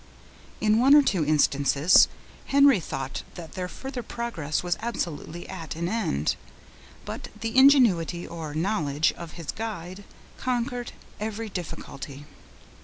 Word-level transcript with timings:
In 0.59 0.79
one 0.79 0.95
or 0.95 1.03
two 1.03 1.23
instances, 1.23 2.07
Henry 2.47 2.79
thought 2.79 3.21
that 3.35 3.51
their 3.51 3.67
further 3.67 4.01
progress 4.01 4.63
was 4.63 4.75
absolutely 4.81 5.47
at 5.47 5.75
an 5.75 5.87
end, 5.87 6.35
but 7.05 7.27
the 7.39 7.55
ingenuity, 7.55 8.25
or 8.25 8.55
knowledge, 8.55 9.11
of 9.11 9.33
his 9.33 9.51
guide, 9.51 10.03
conquered 10.37 10.93
every 11.19 11.49
difficulty. 11.49 12.25